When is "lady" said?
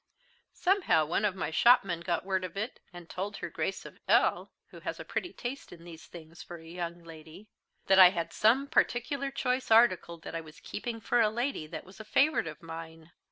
7.03-7.49, 11.29-11.67